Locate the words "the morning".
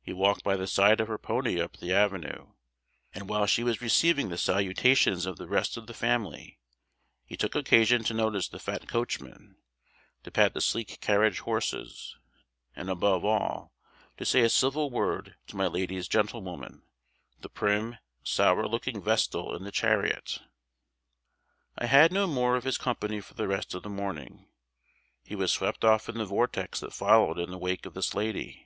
23.82-24.46